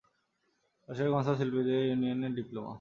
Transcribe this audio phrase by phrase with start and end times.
[0.89, 2.69] রাশিয়ার কনসার্ট শিল্পীদের ইউনিয়নের ডিপ্লোমা।